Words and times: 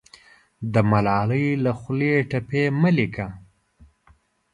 د 0.73 0.75
ملالۍ 0.91 1.45
له 1.63 1.71
خولې 1.79 2.13
ټپې 2.29 2.63
مه 2.81 2.89
لیکه 2.97 3.25